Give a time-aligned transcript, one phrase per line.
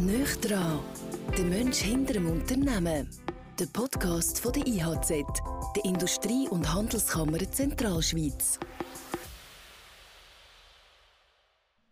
[0.00, 0.80] Nöch dran,
[1.38, 3.08] der Mensch hinter dem Unternehmen.
[3.58, 5.08] Der Podcast von der IHZ,
[5.74, 8.60] der Industrie- und Handelskammer Zentralschweiz.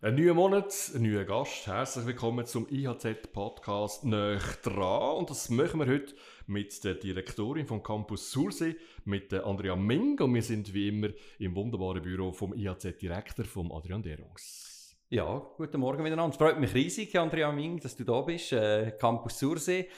[0.03, 1.67] Ein neuer Monat, ein neuer Gast.
[1.67, 5.17] Herzlich willkommen zum IHZ-Podcast «Nöch dran».
[5.17, 6.15] Und das machen wir heute
[6.47, 8.77] mit der Direktorin vom Campus Sursee,
[9.07, 10.21] mit Andrea Ming.
[10.21, 11.09] Und wir sind wie immer
[11.39, 14.74] im wunderbaren Büro vom IHZ-Direktor, vom Adrian Derungs.
[15.15, 16.33] Ja, guten Morgen miteinander.
[16.33, 19.89] Es freut mich riesig, Andrea Ming, dass du da bist, äh, Campus Sursee.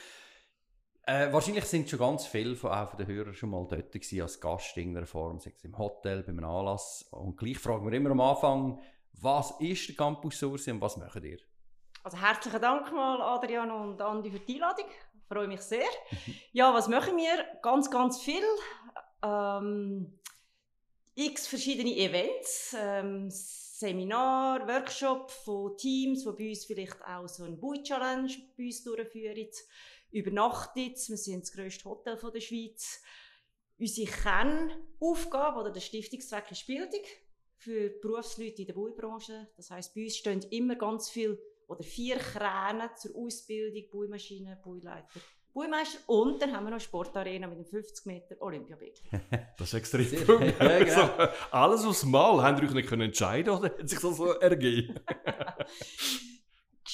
[1.07, 4.21] Äh, wahrscheinlich sind schon ganz viele von, auch von den Hörern schon mal dort gewesen,
[4.21, 7.07] als Gast in irgendeiner Form, sei es im Hotel, bei einem Anlass.
[7.09, 8.79] Und gleich fragen wir immer am Anfang,
[9.13, 11.39] was ist der Campus Sursee und was macht ihr?
[12.03, 14.85] Also herzlichen Dank mal Adrian und Andi für die Einladung.
[14.85, 15.89] Ich freue mich sehr.
[16.51, 17.43] Ja, was machen wir?
[17.63, 18.43] Ganz, ganz viel.
[19.23, 20.19] Ähm,
[21.15, 23.31] x verschiedene Events, ähm,
[23.79, 28.83] Seminar, Workshop von Teams, die bei uns vielleicht auch so ein Bui Challenge bei uns
[28.83, 29.47] durchführen.
[30.09, 33.03] Übernachtet, wir sind das grösste Hotel der Schweiz.
[33.77, 37.03] Unsere Kernaufgabe oder der Stiftungszweck ist Bildung
[37.57, 39.47] für Berufsleute in der Baubranche.
[39.55, 45.19] Das heißt, bei uns stehen immer ganz viel oder vier Kräne zur Ausbildung, Baumaschinen, Bauleiter,
[45.57, 49.21] Baumeister und dann haben wir noch Sportarena mit einem 50 Meter Olympiabecken.
[49.57, 50.53] Das ist extrem Sehr- cool.
[50.59, 51.07] Ja, genau.
[51.07, 52.43] so, alles aufs Mal.
[52.43, 54.99] Habt ihr euch nicht können entscheiden oder hat sich das so ergeben?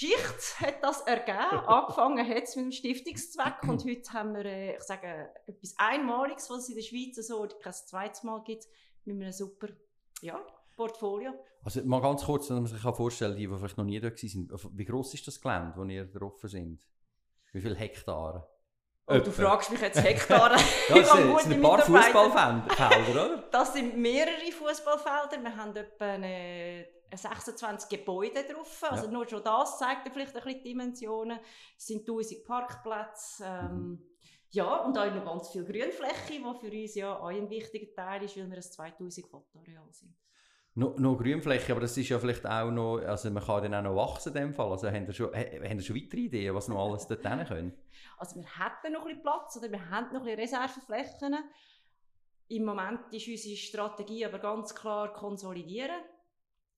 [0.01, 1.37] Die Geschichte hat das ergeben.
[1.67, 6.49] Angefangen hat es mit dem Stiftungszweck und heute haben wir, äh, ich sage, etwas Einmaliges,
[6.49, 8.65] was es in der Schweiz so kein zweites Mal gibt,
[9.05, 9.67] mit einem super
[10.21, 10.39] ja,
[10.75, 11.33] Portfolio.
[11.63, 14.09] Also mal ganz kurz, damit man sich kann vorstellen die, die vielleicht noch nie da
[14.09, 14.77] waren.
[14.77, 16.79] Wie gross ist das Gelände, wo ihr drauf sind?
[17.51, 18.49] Wie viele Hektare?
[19.07, 20.55] Oh, du fragst mich jetzt Hektare.
[20.89, 21.79] Ja, habe sind, sind ein paar.
[21.79, 23.43] Fußballfelder, oder?
[23.51, 25.41] Das sind mehrere Fußballfelder.
[25.43, 28.81] Wir haben etwa eine 26 Gebäude drauf.
[28.89, 29.11] Also Ja.
[29.11, 31.39] nur schon das zeigt vielleicht ein bisschen die Dimensionen.
[31.77, 33.43] Es sind 1000 Parkplätze.
[33.45, 34.03] Ähm, Mhm.
[34.51, 38.21] Ja, und auch noch ganz viel Grünfläche, was für uns ja auch ein wichtiger Teil
[38.23, 40.15] ist, weil wir ein 2000 Fotoareal sind.
[40.75, 43.91] Noch, noch Grünfläche, aber das ist ja vielleicht auch noch, also man kann dann auch
[43.91, 44.71] noch wachsen in dem Fall.
[44.71, 47.45] Also haben ihr schon, ha- haben ihr schon weitere Ideen, was noch alles dort hin
[47.47, 47.73] können?
[48.17, 51.35] Also wir hätten noch ein bisschen Platz oder wir haben noch ein bisschen Reserveflächen.
[52.47, 55.95] Im Moment ist unsere Strategie aber ganz klar konsolidieren.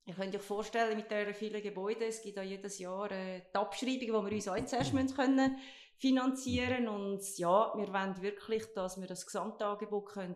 [0.06, 3.57] Ihr könnt euch vorstellen, mit diesen vielen Gebäuden, es gibt auch jedes Jahr äh, die
[3.57, 5.57] Abschreibung, die wir uns auch zuerst müssen können
[5.97, 10.35] finanzieren Und ja, wir wollen wirklich, dass wir das Gesamtangebot können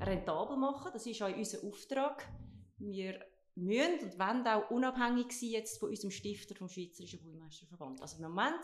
[0.00, 2.26] rentabel machen Das ist auch unser Auftrag.
[2.90, 3.20] Wir
[3.54, 8.00] müssen und wollen auch unabhängig sein jetzt von unserem Stifter vom Schweizerischen Baumeisterverband.
[8.00, 8.62] Also im Moment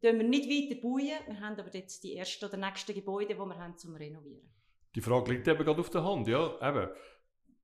[0.00, 3.40] tun wir nicht weiter bauen, wir haben aber jetzt die ersten oder nächsten Gebäude, die
[3.40, 4.48] wir haben zum Renovieren.
[4.94, 6.26] Die Frage liegt eben gerade auf der Hand.
[6.26, 6.90] Ja, eben.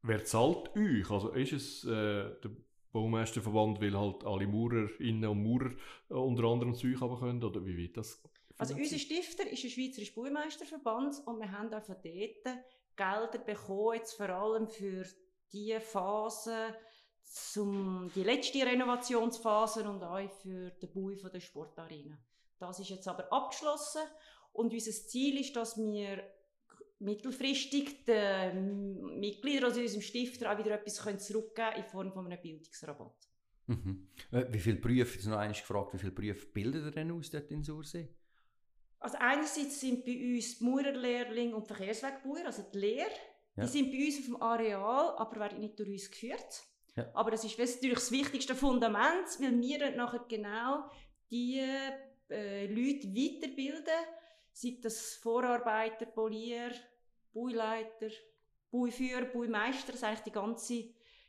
[0.02, 1.10] Wer zahlt euch?
[1.10, 2.50] Also ist es äh, der
[2.92, 5.72] Baumeisterverband, weil halt alle Maurerinnen und Maurer
[6.10, 7.42] äh, unter anderem zu euch haben können?
[7.42, 8.22] Oder wie wird das?
[8.58, 8.98] Also unser?
[8.98, 12.58] Stifter ist ein Schweizerischer Baumeisterverband und wir haben auch von dort
[12.96, 15.04] Gelder bekommen, jetzt vor allem für
[15.52, 16.74] die Phase,
[17.24, 22.18] zum, die letzte Renovationsphase und auch für den Bau von der Sportarena.
[22.58, 24.02] Das ist jetzt aber abgeschlossen
[24.52, 26.22] und unser Ziel ist, dass wir
[26.98, 32.26] mittelfristig den Mitgliedern aus unserem Stifter auch wieder etwas können zurückgeben können in Form von
[32.26, 33.28] einem Bildungsrabatt.
[33.66, 34.08] Mhm.
[34.30, 37.30] Äh, Wie viele Berufe, jetzt noch einmal gefragt, wie viele Berufe bildet ihr denn aus
[37.30, 38.08] dort in Sursee?
[38.98, 43.10] Also einerseits sind bei uns die Maurerlehrlinge und Verkehrswegbauer, also die Lehre,
[43.56, 43.64] Ja.
[43.64, 46.62] die sind bei uns auf dem Areal, aber werden nicht durch uns geführt.
[46.94, 47.10] Ja.
[47.14, 50.90] Aber das ist natürlich das wichtigste Fundament, weil wir dann nachher genau
[51.30, 51.60] die
[52.30, 53.94] äh, Leute weiterbilden,
[54.52, 56.72] sei das Vorarbeiter, Polier,
[57.32, 58.08] Bauleiter,
[58.70, 60.84] Bauführer, Baumeister, das ist eigentlich die ganze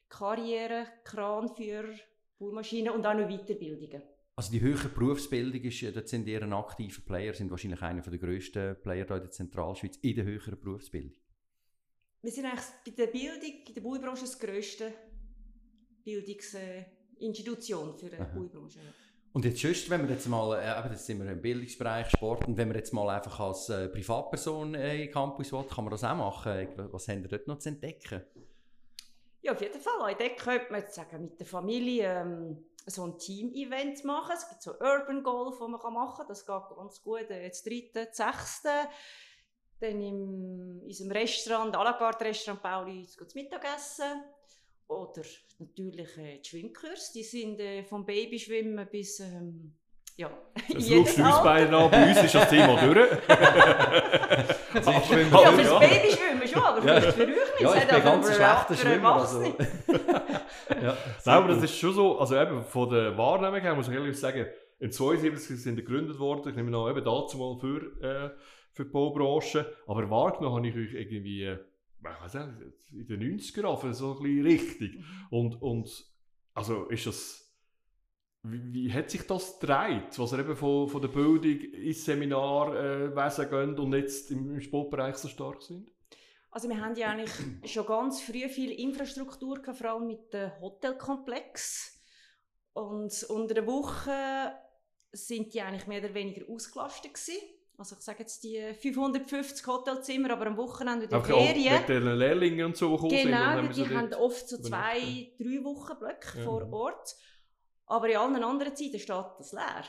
[0.10, 1.94] Karriere, Kranführer,
[2.40, 4.02] Baumaschinen und auch noch Weiterbildungen.
[4.36, 8.02] Also die höhere Berufsbildung ist, äh, dort sind ihr ein aktiver Player, sind wahrscheinlich einer
[8.02, 11.18] der grössten Player hier in der Zentralschweiz in der höheren Berufsbildung.
[12.28, 14.94] Wir sind eigentlich bei der Bildung, in der Baubranche das grösste
[16.04, 18.18] Bildungsinstitution für die.
[18.18, 18.82] Baubranche.
[19.32, 22.46] Und jetzt sonst, wenn wir jetzt mal, äh, eben, jetzt sind wir im Bildungsbereich, Sport,
[22.46, 25.92] und wenn wir jetzt mal einfach als äh, Privatperson äh, in Campus will, kann man
[25.92, 26.52] das auch machen.
[26.52, 28.22] Äh, Was haben wir dort noch zu entdecken?
[29.42, 30.14] Ja, auf jeden Fall.
[30.20, 34.34] Dort könnte man jetzt sagen, mit der Familie ähm, so ein Team-Event machen.
[34.36, 36.28] Es gibt so Urban Golf, das man kann machen kann.
[36.28, 37.30] Das geht ganz gut.
[37.30, 38.90] Äh, Das dritte, sechste.
[39.80, 44.24] Dann im, in unserem Restaurant, à la carte Restaurant Pauli, zu Mittagessen.
[44.88, 45.22] Oder
[45.60, 47.12] natürlich äh, die Schwimmkurs.
[47.12, 49.74] Die sind äh, vom Babyschwimmen bis ähm,
[50.16, 50.32] ja,
[50.74, 51.92] Das jedes schaust du uns beide an.
[51.92, 53.12] Bei uns ist das Thema durch.
[54.74, 55.80] Also ich schwimme Ja, Ja, fürs ja.
[55.80, 57.02] Babyschwimmen schon, aber Ja.
[57.02, 57.38] für euch nicht.
[57.60, 59.16] Ja, ich bin ganz für- schlechter für Schwimmer.
[59.16, 59.44] Also.
[60.82, 60.96] Ja,
[61.26, 64.20] Nein, aber das ist schon so, also eben von der Wahrnehmung her muss ich ehrlich
[64.20, 64.48] sagen,
[64.80, 68.30] in 72 sind gegründet worden, ich nehme an, eben dazu mal für, äh,
[68.78, 71.60] für die Baubranche, aber wahrgenommen habe ich euch irgendwie, äh,
[72.00, 75.04] ich weiß nicht, in den 90er so ein bisschen richtig.
[75.30, 76.06] Und, und
[76.54, 77.44] also ist das
[78.44, 83.46] wie, wie, hat sich das gedreht, was er eben von, von der Bildung ins Seminarwesen
[83.46, 85.92] äh, gehen und jetzt im, im Sportbereich so stark sind?
[86.52, 87.32] Also wir haben ja eigentlich
[87.72, 92.00] schon ganz früh viel Infrastruktur gehabt, vor allem mit dem Hotelkomplex.
[92.74, 94.54] Und unter der Woche
[95.12, 97.42] sind die eigentlich mehr oder weniger ausgelastet gewesen.
[97.80, 101.80] Also ich sage jetzt die 550 Hotelzimmer, aber am Wochenende in der Ferien.
[101.80, 106.40] Mit den Lehrlingen und so Genau, sind, die haben oft so zwei, drei Wochen Blöcke
[106.40, 106.44] ja.
[106.44, 107.16] vor Ort.
[107.86, 109.84] Aber in allen anderen Zeiten steht das leer.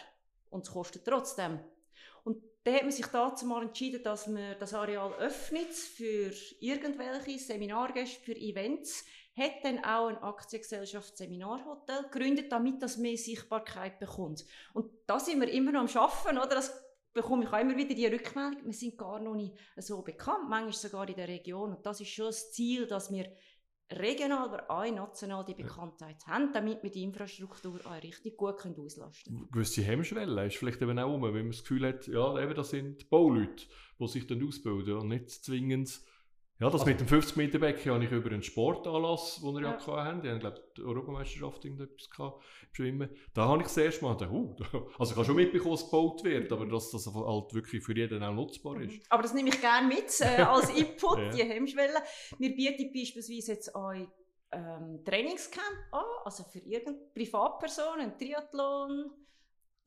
[0.50, 1.60] Und es kostet trotzdem.
[2.24, 6.30] Und dann hat man sich dazu mal entschieden, dass man das Areal öffnet für
[6.60, 9.06] irgendwelche Seminargäste, für Events.
[9.34, 14.44] Hat dann auch eine Aktiengesellschaft Seminarhotel gegründet, damit das mehr Sichtbarkeit bekommt.
[14.74, 16.56] Und da sind wir immer noch am Arbeiten, oder?
[16.56, 20.48] Das bekomme ich auch immer wieder die Rückmeldung, wir sind gar noch nicht so bekannt,
[20.48, 21.74] manchmal sogar in der Region.
[21.74, 23.32] Und das ist schon das Ziel, dass wir
[23.90, 26.34] regional, aber auch national die Bekanntheit ja.
[26.34, 29.50] haben, damit wir die Infrastruktur auch richtig gut können auslasten können.
[29.50, 32.70] Gewisse Hemmschwelle ist vielleicht eben auch um, wenn man das Gefühl hat, ja, eben das
[32.70, 33.66] sind Bauleute,
[33.98, 36.00] die sich dann ausbilden und nicht zwingend
[36.60, 39.62] ja, das also, mit dem 50 Meter Becken habe ich über einen Sportanlass, den wir
[39.62, 40.22] ja, ja hatten.
[40.22, 43.10] Die haben, glaube ich, die Europameisterschaft irgendetwas gehabt, Schwimmen.
[43.32, 44.56] Da habe ich das erste Mal gedacht, uh,
[44.98, 47.96] also ich habe schon mitbekommen, dass es gebaut wird, aber dass das halt wirklich für
[47.96, 48.88] jeden auch nutzbar mhm.
[48.88, 49.00] ist.
[49.08, 51.30] Aber das nehme ich gerne mit, äh, als Input, ja.
[51.30, 51.98] die Hemmschwelle.
[52.38, 53.92] Wir bieten beispielsweise jetzt auch
[54.50, 59.10] ähm, Trainingscamp an, also für irgendeine Privatpersonen, Triathlon,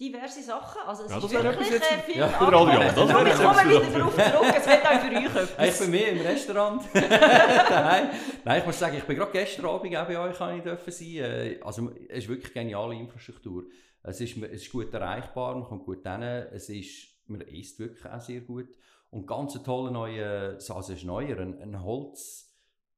[0.01, 0.81] diverse Sachen.
[0.85, 3.99] Also es ja, ist wirklich äh, viel ja, für Adrian, das wäre Ich komme wieder
[3.99, 5.25] darauf zurück, es wird auch für euch
[5.59, 5.69] etwas.
[5.69, 6.81] Ich bin mehr im Restaurant.
[6.93, 8.09] Nein.
[8.43, 10.91] Nein, ich muss sagen, ich bin gerade gestern Abend auch bei euch kann ich dürfen
[10.91, 11.15] sein.
[11.15, 13.65] Äh, also es ist wirklich geniale Infrastruktur.
[14.03, 16.23] Es ist, es ist gut erreichbar, man kommt gut hin.
[16.23, 18.69] Es ist, man isst wirklich auch sehr gut.
[19.11, 22.50] Und ganz ein toller neuer, also es ist neuer, ein, ein Holz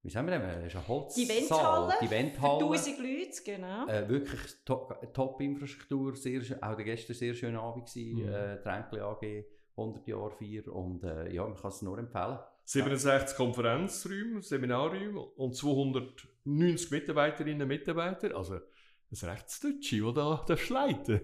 [0.04, 1.26] wie sagen wir denn, es ist ein Holzsaal.
[1.26, 1.94] Die Eventhalle.
[2.02, 2.60] Die Eventhalle.
[2.60, 3.88] Für 1000 Leute, genau.
[3.88, 8.34] Äh, wirklich Top-Infrastruktur, top auch der gestern sehr schön Abend gewesen, mhm.
[8.34, 9.46] äh, Tränkli AG,
[9.78, 12.38] 100 Jahre 4 und äh, ja, man kann es nur empfehlen.
[12.66, 13.46] 67 ja.
[13.46, 21.22] Konferenzräume, Seminarräume und 290 Mitarbeiterinnen und Mitarbeiter, also ein Rechtsdeutsche, der da, da schleiten.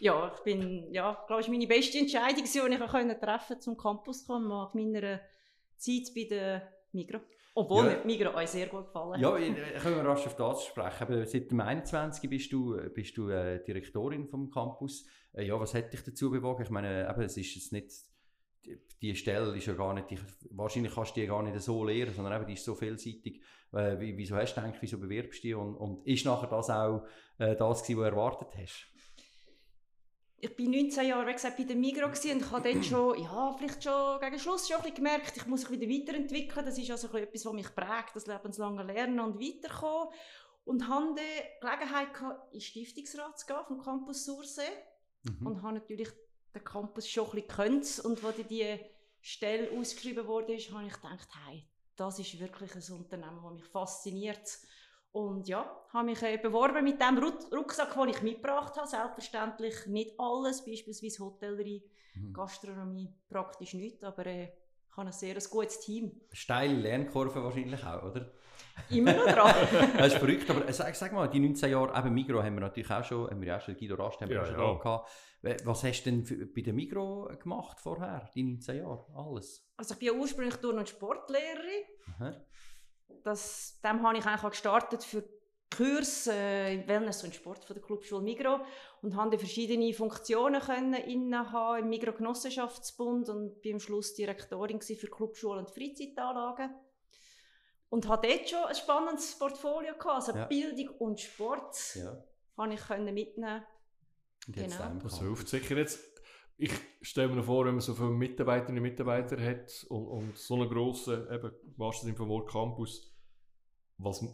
[0.00, 4.20] Ja, ich bin, ja, glaube ich, meine beste Entscheidung, die ich treffen konnte, zum Campus
[4.20, 5.20] zu kommen, nach meiner
[5.76, 7.22] Zeit bei der Migros.
[7.54, 8.04] Obwohl ja.
[8.04, 11.02] Migros euch sehr gut gefallen Ja, ich, können wir rasch auf das sprechen.
[11.02, 12.30] Aber seit dem 21.
[12.30, 15.04] bist du, bist du äh, Direktorin vom Campus.
[15.32, 16.62] Äh, ja, was hat dich dazu bewogen?
[16.62, 17.92] Ich meine, eben, es ist jetzt nicht,
[18.64, 20.18] die, die Stelle ist ja gar nicht, die,
[20.50, 23.42] wahrscheinlich kannst du die gar nicht so lehren, sondern eben, die ist so vielseitig.
[23.72, 25.54] Äh, wieso hast du gedacht, wieso bewirbst du dich?
[25.54, 27.04] Und, und ist nachher das auch
[27.38, 28.91] äh, das gewesen, was du erwartet hast?
[30.44, 33.54] Ich bin 19 Jahre wie gesagt, bei der Migros und ich habe dort schon, ja,
[33.56, 36.66] vielleicht schon gegen Schluss schon ein gemerkt, ich muss mich wieder weiterentwickeln.
[36.66, 40.12] Das ist also etwas, was mich prägt, das lebenslange Lernen und Weiterkommen.
[40.64, 44.62] Und hatte die Gelegenheit gehabt, in den Stiftungsrat zu gehen vom Campus Sursee.
[45.22, 45.46] Mhm.
[45.46, 46.08] Und habe natürlich
[46.52, 48.00] den Campus schon ein bisschen gekannt.
[48.04, 48.80] Und als die
[49.20, 54.58] Stelle ausgeschrieben wurde, habe ich gedacht, hey, das ist wirklich ein Unternehmen, das mich fasziniert.
[55.12, 58.88] Und ja, habe mich äh, beworben mit dem Rucksack, den ich mitgebracht habe.
[58.88, 61.82] Selbstverständlich nicht alles, beispielsweise Hotellerie,
[62.14, 62.32] mhm.
[62.32, 66.12] Gastronomie, praktisch nicht, aber äh, ich habe ein sehr ein gutes Team.
[66.32, 68.30] Steile Lernkurve wahrscheinlich auch, oder?
[68.88, 69.54] Immer noch dran.
[69.98, 72.60] das ist verrückt, aber äh, sag, sag, mal, die 19 Jahre, eben Migro haben wir
[72.60, 74.74] natürlich auch schon, haben wir auch schon, Guido Rast haben wir ja, schon ja.
[74.74, 75.10] gehabt.
[75.64, 79.68] Was hast du denn für, bei der Migro gemacht vorher, die 19 Jahre, alles?
[79.76, 81.84] Also ich bin ja ursprünglich Turn- und Sportlehrerin.
[82.18, 82.34] Aha
[83.22, 85.24] das, dem habe ich eigentlich gestartet für
[85.74, 88.60] Kurs äh, in Wellness und Sport von der Clubschule Migro
[89.00, 95.06] und habe verschiedene Funktionen können innehaben im Migro Genossenschaftsbund und bin am Schluss Direktorin für
[95.06, 96.74] Clubschulen und Freizeitanlagen
[97.88, 100.44] und hatte dort schon ein spannendes Portfolio gehabt, also ja.
[100.46, 102.22] Bildung und Sport ja.
[102.56, 103.64] habe ich können mitnehmen.
[104.48, 104.98] Genau.
[105.02, 106.11] Das hilft sicher jetzt.
[106.58, 110.54] Ich stelle mir vor, wenn man so viele Mitarbeiterinnen und Mitarbeiter hat und, und so
[110.54, 113.12] einen grossen, eben, wahrscheinlich vom Wort Campus,
[113.98, 114.24] was,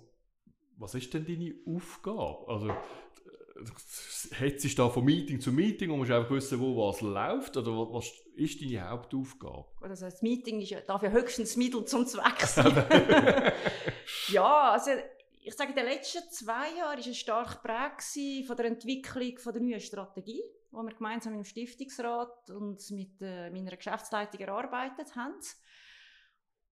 [0.77, 2.49] was ist denn deine Aufgabe?
[2.49, 2.73] Also,
[4.33, 7.57] hetzt sich da von Meeting zu Meeting und musst einfach wissen, wo was läuft?
[7.57, 9.67] Oder was ist deine Hauptaufgabe?
[9.81, 13.53] Also das Meeting ist, darf ja höchstens Mittel zum Zweck sein.
[14.29, 14.91] ja, also
[15.43, 19.53] ich sage, in den letzten zwei Jahren war es stark geprägt von der Entwicklung von
[19.53, 25.41] der neuen Strategie, die wir gemeinsam im Stiftungsrat und mit äh, meiner Geschäftsleitung erarbeitet haben.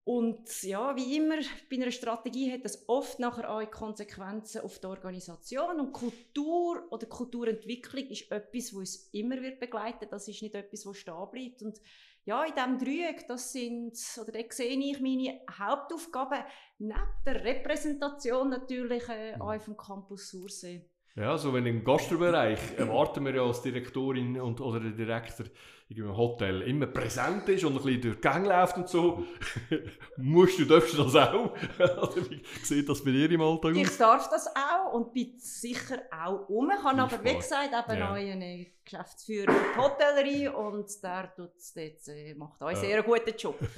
[0.09, 1.39] Und ja, wie immer
[1.69, 5.81] bei einer Strategie hat das oft nachher auch Konsequenzen auf die Organisation.
[5.81, 10.07] Und Kultur oder Kulturentwicklung ist etwas, was uns immer wird begleiten.
[10.09, 11.63] Das ist nicht etwas, was stehen bleibt.
[11.63, 11.81] Und
[12.25, 16.45] ja, in diesem Dreieck, das sind, oder da sehe ich meine Hauptaufgaben
[16.79, 19.43] neben der Repräsentation natürlich äh, mhm.
[19.43, 20.89] auch vom Campus Sursee.
[21.17, 25.47] Ja, also wenn im Gastbereich erwarten wir ja als Direktorin und, oder der Direktor
[25.89, 29.25] im Hotel immer präsent ist und ein bisschen durch die Gänge läuft und so,
[30.19, 31.55] musst du, darfst du das auch?
[32.29, 33.77] Wie sieht das bei dir im Alltag aus?
[33.79, 36.71] Ich darf das auch und bin sicher auch um.
[36.71, 38.13] Ich habe aber, wie gesagt, eben ja.
[38.13, 43.35] einen Geschäftsführer für die Hotellerie und der tut's dort, äh, macht auch einen sehr guten
[43.39, 43.59] Job.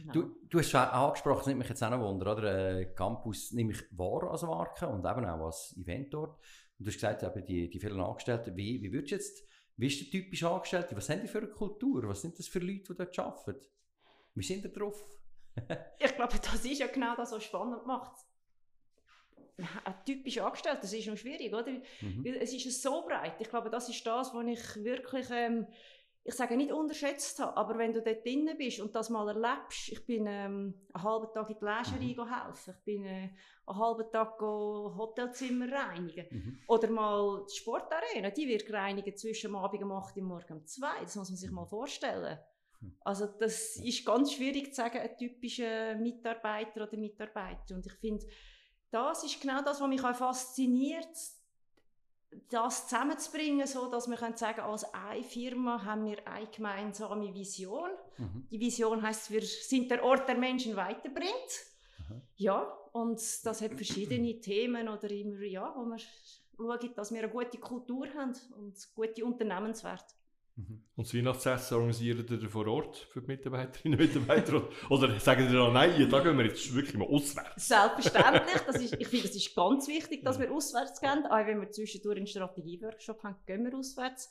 [0.00, 0.14] Genau.
[0.14, 2.78] Du, du hast schon angesprochen, das nimmt mich jetzt auch noch Wunder, oder?
[2.78, 6.38] Äh, Campus nehme ich wahr als Marke und eben auch als Event dort.
[6.80, 9.44] Und du hast gesagt, eben die, die vielen Angestellten, wie, wie würdest du jetzt
[9.80, 10.94] wie ist der typische Angestellte?
[10.94, 12.06] Was haben die für eine Kultur?
[12.06, 13.66] Was sind das für Leute, die dort arbeiten?
[14.34, 15.02] Wie sind die drauf?
[15.98, 18.12] ich glaube, das ist ja genau das, was spannend macht.
[19.56, 21.72] Ein typischer Angestellter, das ist noch schwierig, oder?
[21.72, 22.24] Mhm.
[22.24, 23.40] Weil es ist so breit.
[23.40, 25.66] Ich glaube, das ist das, was ich wirklich ähm,
[26.22, 29.88] ich sage nicht unterschätzt habe, aber wenn du dort drin bist und das mal erlebst,
[29.88, 32.44] ich bin ähm, einen halben Tag in die Lägerei mhm.
[32.44, 33.30] helfen, ich bin äh,
[33.66, 36.58] einen halben Tag Hotelzimmer reinigen mhm.
[36.66, 40.86] oder mal die Sportarena, die wird gereinigt zwischen Abend um 8 Uhr morgen um 2
[41.02, 42.38] das muss man sich mal vorstellen.
[42.80, 42.96] Mhm.
[43.00, 48.26] Also das ist ganz schwierig zu sagen, ein typischer Mitarbeiter oder Mitarbeiter und ich finde,
[48.90, 51.16] das ist genau das, was mich auch fasziniert,
[52.48, 57.90] das zusammenzubringen, so dass wir können sagen, als eine Firma haben wir eine gemeinsame Vision.
[58.18, 58.46] Mhm.
[58.50, 61.30] Die Vision heißt, wir sind der Ort, der Menschen weiterbringt.
[62.08, 62.22] Mhm.
[62.36, 67.30] Ja, und das hat verschiedene Themen oder immer, ja, wo wir schauen, dass wir eine
[67.30, 70.14] gute Kultur haben und gute Unternehmenswerte.
[70.56, 70.84] Mhm.
[70.96, 74.68] Und das Weihnachtsessen organisieren ihr vor Ort für die Mitarbeiterinnen und Mitarbeiter?
[74.90, 77.68] Oder sagen Sie dann, nein, da gehen wir jetzt wirklich mal auswärts?
[77.68, 78.62] Selbstverständlich.
[78.66, 81.26] Das ist, ich finde, es ist ganz wichtig, dass wir auswärts gehen.
[81.26, 84.30] Auch wenn wir zwischendurch einen Strategieworkshop haben, gehen wir auswärts.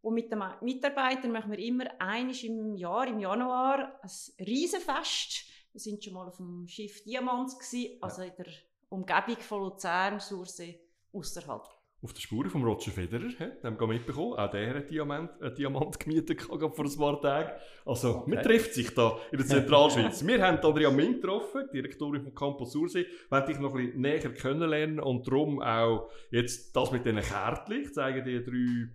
[0.00, 5.44] Und mit den Mitarbeitern machen wir immer einiges im Jahr, im Januar, ein Riesenfest.
[5.72, 8.46] Wir sind schon mal auf dem Schiff Diamant, gewesen, also in der
[8.88, 10.80] Umgebung von Luzern, Sursee,
[11.12, 13.50] außerhalb auf der Spur von Roger Federer, he?
[13.64, 14.34] haben wir mitbekommen.
[14.34, 17.50] Auch der hat einen Diamant, einen Diamant gemietet vor ein paar Tagen.
[17.84, 18.34] Also, okay.
[18.34, 20.24] man trifft sich da in der Zentralschweiz.
[20.26, 24.32] wir haben Adrian Ming getroffen, Direktorin vom Campus Sursee, wollen dich noch ein bisschen näher
[24.32, 27.82] kennenlernen und darum auch jetzt das mit diesen Kärtchen.
[27.82, 28.90] Ich zeige dir drei,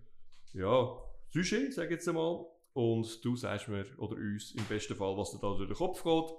[0.53, 0.97] ja,
[1.29, 2.45] Sujets, sage ich jetzt einmal.
[2.71, 6.03] Und du sagst mir, oder uns im besten Fall, was dir da durch den Kopf
[6.03, 6.31] geht.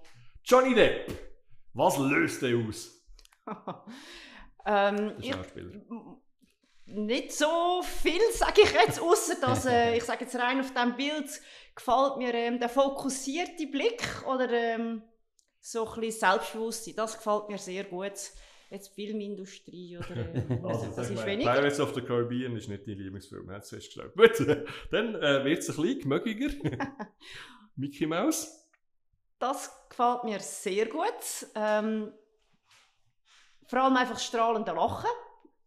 [0.45, 1.13] Johnny Depp,
[1.75, 3.07] was löst der aus?
[4.67, 5.75] ähm, Schauspieler.
[5.75, 6.24] Ich,
[6.87, 10.97] nicht so viel, sage ich jetzt, außer dass, äh, ich sage jetzt rein auf diesem
[10.97, 11.41] Bild,
[11.75, 15.03] gefällt mir ähm, der fokussierte Blick oder ähm,
[15.61, 16.95] so ein bisschen Selbstbewusstsein.
[16.97, 18.13] Das gefällt mir sehr gut.
[18.71, 21.53] Jetzt Filmindustrie oder äh, also, das ist weniger.
[21.53, 24.15] Pirates of the Caribbean ist nicht dein Lieblingsfilm, hat es festgestellt.
[24.15, 24.39] Gut,
[24.91, 26.51] dann äh, wird es ein bisschen gemögiger.
[27.77, 28.69] Mickey Mouse?
[29.39, 31.13] Das gefällt mir sehr gut.
[31.55, 32.13] Ähm,
[33.67, 35.11] vor allem einfach strahlende Lachen.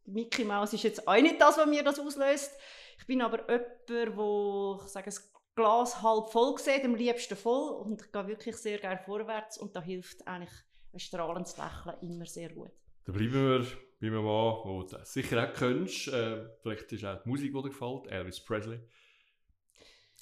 [0.08, 2.52] Mickey Mouse ist jetzt auch nicht das, was mir das auslöst.
[2.98, 7.82] Ich bin aber jemand, wo ich sage, das Glas halb voll sieht, am liebsten voll
[7.82, 10.54] und ich gehe wirklich sehr gerne vorwärts und da hilft eigentlich
[10.94, 12.72] ein strahlendes Lächeln immer sehr gut.
[13.06, 13.68] Da bleiben wir
[14.00, 16.08] bei einem Mann, den du sicher auch kennst.
[16.10, 18.08] Äh, vielleicht ist auch die Musik, die dir gefällt.
[18.08, 18.80] Elvis Presley.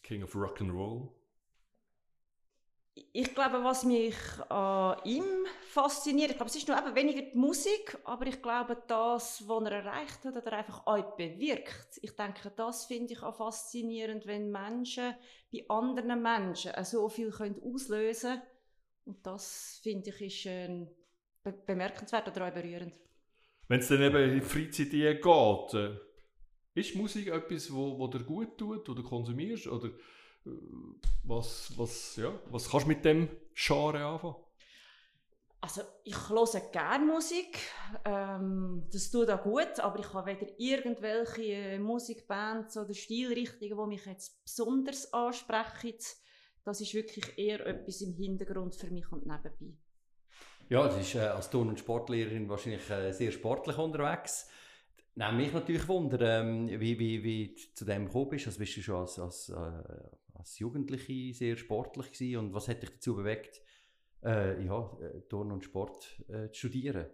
[0.04, 1.10] King of Rock'n'Roll
[2.96, 4.16] ich glaube, was mich
[4.50, 5.26] an ihm
[5.68, 9.64] fasziniert, ich glaube, es ist nur eben weniger die Musik, aber ich glaube, das, was
[9.66, 12.00] er erreicht hat, hat er einfach auch bewirkt.
[12.02, 15.14] Ich denke, das finde ich auch faszinierend, wenn Menschen
[15.52, 18.42] bei anderen Menschen so viel können auslösen können.
[19.06, 20.88] Und das, finde ich, ist äh,
[21.44, 22.94] be bemerkenswert oder auch berührend.
[23.68, 26.00] Wenn es dann eben in die Freizeit geht, äh,
[26.76, 29.90] ist Musik etwas, wo, wo dir gut tut, oder konsumierst, oder
[31.24, 34.36] was, was, ja, was kannst du mit dem Genre anfangen?
[35.62, 37.58] Also ich höre gerne Musik,
[38.04, 44.06] ähm, das tut auch gut, aber ich habe weder irgendwelche Musikbands oder Stilrichtungen, die mich
[44.06, 45.98] jetzt besonders ansprechen.
[46.64, 49.74] Das ist wirklich eher etwas im Hintergrund für mich und nebenbei.
[50.70, 54.48] Ja, das ist äh, als Turn- und Sportlehrerin wahrscheinlich äh, sehr sportlich unterwegs.
[55.18, 58.48] Nein, mich natürlich Wunder, ähm, wie, wie, wie du zu dem gekommen bist.
[58.48, 59.56] Also bist du schon als, als, äh,
[60.34, 63.62] als Jugendliche sehr sportlich gewesen und was hat dich dazu bewegt,
[64.24, 67.06] äh, ja, äh, Turn und Sport äh, zu studieren?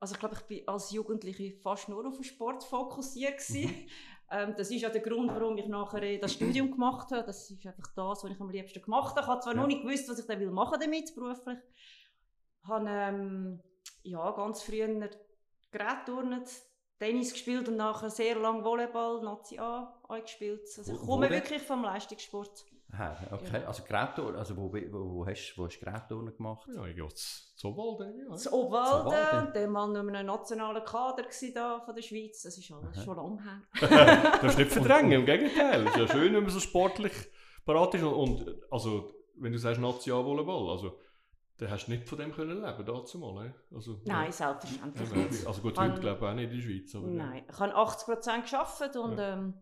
[0.00, 3.70] Also ich glaube, ich bin als Jugendliche fast nur auf den Sport fokussiert gewesen.
[3.70, 3.88] Mhm.
[4.32, 7.24] Ähm, das ist ja der Grund, warum ich nachher äh, das Studium gemacht habe.
[7.26, 9.22] Das ist einfach das, was ich am liebsten gemacht habe.
[9.22, 9.60] Ich habe zwar Ja.
[9.62, 11.58] noch nicht gewusst, was ich dann will machen damit beruflich.
[12.62, 13.60] Ich habe ähm,
[14.04, 14.86] ja, ganz früh
[15.72, 16.48] Gerät turnet,
[17.00, 19.90] Tennis gespielt und nachher sehr lange Volleyball, Nazi A
[20.20, 20.68] gespielt.
[20.76, 22.66] Also ich komme wirklich vom Leistungssport.
[22.92, 23.46] Aha, okay.
[23.52, 23.66] Genau.
[23.68, 26.68] Also Gerätturnen, also wo, wo, wo hast du Gerätturnen gemacht?
[26.74, 28.18] Ja, ich gehe zu Walden.
[28.18, 28.28] Ja.
[28.28, 29.52] Das Obwalden, Obwalden.
[29.54, 32.42] der Mann noch in einem nationalen Kader gsi da von der Schweiz.
[32.42, 33.04] Das ist alles Aha.
[33.04, 34.38] schon lange her.
[34.42, 35.86] das ist nicht verdrängen, im Gegenteil.
[35.86, 37.12] Es ist ja schön, wenn man so sportlich
[37.64, 38.02] parat ist.
[38.02, 40.98] Und, und also, wenn du sagst Nationalvolleyball, also,
[41.60, 43.44] dann hast du nicht von dem können leben, dazu mal.
[43.44, 43.54] ne?
[43.74, 45.46] Also, Nein, selbstverständlich ja, nicht.
[45.46, 46.94] Also gut, Kann- heute glaube ich auch nicht in der Schweiz.
[46.94, 47.14] Aber, ja.
[47.26, 49.54] Nein, ich habe 80% gearbeitet und ähm,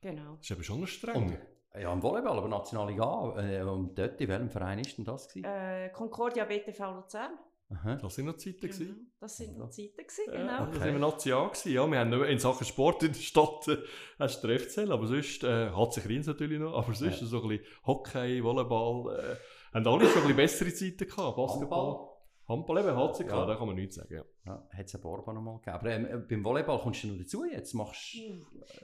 [0.00, 0.36] genau.
[0.36, 1.38] Das ist eben schon streng.
[1.78, 3.34] Ja, im Volleyball, aber Nationalliga.
[3.38, 5.28] Äh, und dort, in welchem Verein ist denn das?
[5.28, 5.44] Gewesen?
[5.44, 7.32] Äh, Concordia BTV Luzern.
[7.68, 7.96] Aha.
[7.96, 8.60] Das sind noch Zeiten.
[8.60, 8.72] Genau.
[8.72, 9.12] gewesen.
[9.20, 9.58] Das sind Ja.
[9.58, 10.56] noch Zeiten, gewesen, Ja, genau.
[10.58, 10.78] da Okay.
[10.78, 11.72] sind wir National gewesen.
[11.72, 13.78] Ja, wir haben nur in Sachen Sport in der Stadt äh,
[14.20, 17.26] hast du aber sonst äh, hat sich Rins natürlich noch, aber sonst Ja.
[17.26, 19.36] so ein bisschen Hockey, Volleyball, äh,
[19.76, 21.36] haben alle schon ein bisschen bessere Zeiten gehabt.
[21.36, 22.08] Basketball.
[22.48, 23.28] Handball eben hat sie Ja.
[23.30, 24.14] gehabt, da kann man nichts sagen.
[24.14, 24.24] Ja.
[24.46, 25.74] Ja, hat es ein Borba noch mal gegeben.
[25.76, 27.74] Aber ähm, äh, beim Volleyball kommst du noch dazu jetzt?
[27.74, 28.16] Machst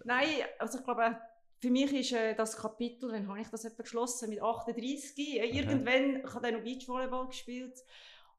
[0.04, 0.26] Nein,
[0.58, 1.16] also ich glaube,
[1.60, 4.30] für mich ist äh, das Kapitel, wann habe ich das etwa geschlossen?
[4.30, 5.16] Mit 38.
[5.40, 7.78] Äh, irgendwann, ich habe dann noch Beachvolleyball gespielt.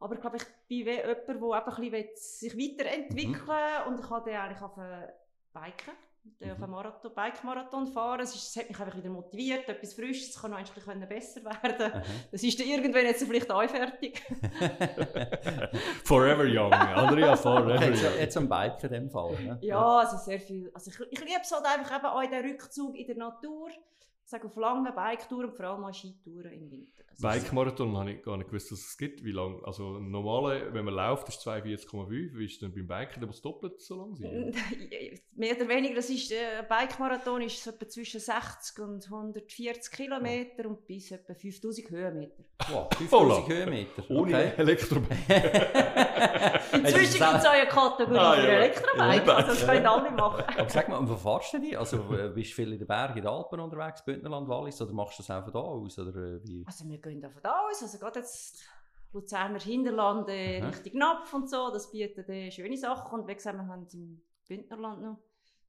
[0.02, 3.88] Aber ich glaube, ich bin wie jemand, der eben ein bisschen sich weiterentwickeln will.
[3.88, 5.94] Und ich habe dann eigentlich auf Biken,
[6.26, 6.64] auf Mhm.
[6.64, 8.22] einen Marathon, Bike-Marathon fahren.
[8.22, 11.08] Es, ist, es hat mich einfach wieder motiviert, etwas Frisches, es kann noch ein bisschen
[11.08, 11.92] besser werden.
[11.94, 12.04] Aha.
[12.32, 14.22] Das ist dann irgendwann jetzt vielleicht auch fertig.
[16.04, 18.20] Forever Young, Andrea, Forever Okay, jetzt, Young.
[18.20, 19.32] jetzt am Biken in dem Fall.
[19.44, 19.58] Ne?
[19.62, 20.72] Ja, also sehr viel.
[20.74, 23.70] Also ich, ich liebe es halt einfach eben auch in den Rückzug in der Natur.
[23.70, 27.04] Ich sage auf langen Biketouren und vor allem auch Skitouren im Winter.
[27.22, 29.24] Bike-Marathon habe ich gar nicht gewusst, dass es gibt.
[29.24, 29.64] Wie lang?
[29.64, 32.10] Also ein normaler, wenn man läuft, ist 42,5.
[32.38, 34.54] Wie ist denn beim Biken, der muss doppelt so lang sein?
[35.36, 40.68] Mehr oder weniger, das ist, der Bike-Marathon ist so etwa zwischen 60 und 140 Kilometer
[40.68, 42.44] und bis etwa 5000 Höhenmeter.
[42.70, 43.36] Wow, Hola.
[43.36, 44.04] 5000 Höhenmeter.
[44.10, 44.52] Ohne Okay.
[44.58, 45.16] Elektrobike.
[46.74, 48.54] Inzwischen gibt es auch eine Kategorie Ah, für ja.
[48.54, 49.36] Elektrobike, Ja.
[49.36, 50.44] also das können alle machen.
[50.58, 51.76] Aber sag mal, und wo fahrst du denn?
[51.78, 54.94] Also äh, bist du viel in den Bergen, in den Alpen unterwegs, Bündnerland, Wallis, oder
[54.94, 56.00] machst du das von da aus?
[56.00, 56.64] Oder, äh, wie?
[56.66, 58.64] Also wir gehen davon aus, also gerade jetzt
[59.12, 60.70] Luzerner Hinterland äh, Aha.
[60.70, 64.22] Richtung Napf und so, das bietet äh, schöne Sachen und wie gesagt, wir haben im
[64.48, 65.20] Bündnerland noch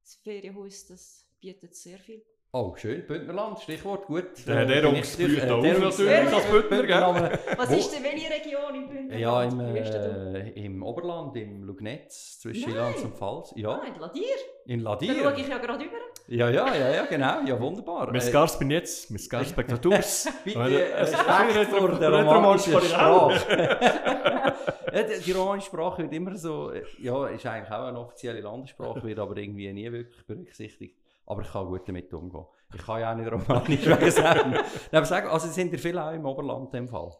[0.00, 2.24] das Ferienhaus, das bietet sehr viel.
[2.56, 4.26] Oh, schön, Bündnerland, Stichwort, gut.
[4.46, 7.38] Der hat Äh, er geblüht äh, auf, der natürlich, uns- als Bündner, gell?
[7.56, 9.20] Was Wo- ist denn welche Region im Bündnerland?
[9.20, 12.70] Ja, im, äh, im Oberland, im Lugnetz, zwischen.
[12.70, 13.52] Schillanz und Pfalz.
[13.56, 14.22] Ja, Ah, in Ladier.
[14.66, 15.36] in Da schaue Ladier.
[15.38, 15.96] ich ja gerade über.
[16.28, 18.12] Ja, ja, ja, ja, genau, ja, wunderbar.
[18.12, 20.28] Mit Äh, Scars bin jetzt, mit Scars Spectators.
[20.44, 22.80] Bitte äh, äh, Respekt vor der romanischen.
[22.80, 23.34] Sprache.
[24.94, 29.02] ja, die, romanische Sprache wird immer so, äh, ja, ist eigentlich auch eine offizielle Landessprache,
[29.02, 31.00] wird aber irgendwie nie wirklich berücksichtigt.
[31.26, 32.44] Aber ich kann gut damit umgehen.
[32.74, 34.54] Ich kann ja auch nicht romanisch wegen sagen.
[34.92, 37.12] Aber sag, also sind ihr viele auch im Oberland dem Fall?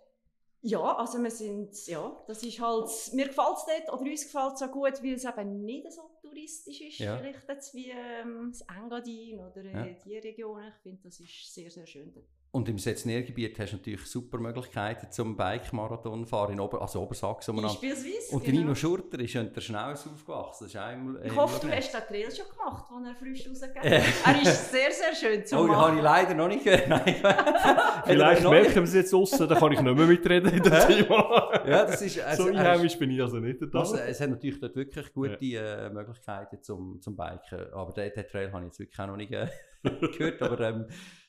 [0.66, 4.52] Ja, also wir sind, ja, das ist halt, mir gefällt es dort, oder uns gefällt
[4.54, 7.18] es so gut, weil es eben nicht so touristisch ist, Ja.
[7.18, 9.96] vielleicht jetzt wie ähm, das Engadin oder äh, Ja.
[10.04, 10.62] die Region.
[10.68, 12.24] Ich finde, das ist sehr, sehr schön dort.
[12.54, 17.56] Und im Setzniergebiet hast du natürlich super Möglichkeiten zum Bike-Marathon fahren, in Ober also Obersachsen.
[17.56, 18.60] Beispielsweise, Und genau.
[18.60, 20.68] Nino Schurter ist unter Schnauz aufgewachsen.
[20.72, 23.48] Das ist im, Ich im hoffe, du hast den Trail schon gemacht, den er frisch
[23.50, 24.00] rausgegeben Äh.
[24.02, 24.36] hat.
[24.36, 25.96] Er ist sehr, sehr schön zu Oh, den habe machen.
[25.98, 26.88] ich leider noch nicht gehört.
[26.88, 27.16] Nein.
[28.04, 31.50] Vielleicht merken wir es jetzt draussen, dann kann ich nicht mehr mitreden in dem Thema.
[31.66, 32.20] Ja, das ist...
[32.24, 33.80] Also, so einheimisch bin ich also nicht da.
[33.80, 37.72] Also, es hat natürlich dort wirklich gute äh, Möglichkeiten zum, zum Biken.
[37.72, 39.48] Aber den, den Trail habe ich jetzt wirklich auch noch nicht äh,
[39.82, 40.40] gehört.
[40.40, 40.86] Aber ähm,